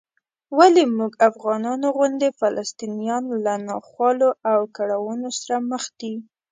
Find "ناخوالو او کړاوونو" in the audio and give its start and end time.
3.69-5.27